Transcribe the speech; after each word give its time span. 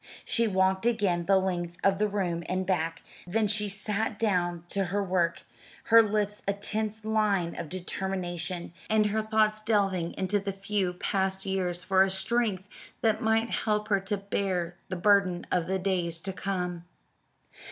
She 0.25 0.47
walked 0.47 0.87
again 0.87 1.27
the 1.27 1.37
length 1.37 1.77
of 1.83 1.99
the 1.99 2.07
room 2.07 2.41
and 2.49 2.65
back; 2.65 3.03
then 3.27 3.47
she 3.47 3.69
sat 3.69 4.17
down 4.17 4.63
to 4.69 4.85
her 4.85 5.03
work, 5.03 5.43
her 5.83 6.01
lips 6.01 6.41
a 6.47 6.53
tense 6.53 7.05
line 7.05 7.55
of 7.55 7.69
determination, 7.69 8.73
and 8.89 9.05
her 9.05 9.21
thoughts 9.21 9.61
delving 9.61 10.13
into 10.15 10.39
the 10.39 10.53
few 10.53 10.93
past 10.93 11.45
years 11.45 11.83
for 11.83 12.01
a 12.01 12.09
strength 12.09 12.63
that 13.01 13.21
might 13.21 13.51
help 13.51 13.89
her 13.89 13.99
to 13.99 14.17
bear 14.17 14.75
the 14.89 14.95
burden 14.95 15.45
of 15.51 15.67
the 15.67 15.77
days 15.77 16.17
to 16.21 16.33
come. 16.33 16.83